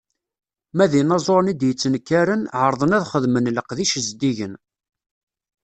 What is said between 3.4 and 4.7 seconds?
leqdic zeddigen.